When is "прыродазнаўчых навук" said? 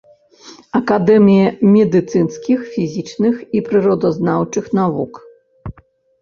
3.69-5.21